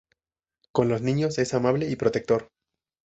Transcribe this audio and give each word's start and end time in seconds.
Con 0.71 0.89
los 0.89 1.03
niños 1.03 1.37
es 1.37 1.53
amable 1.53 1.87
y 1.87 1.95
protector. 1.95 2.49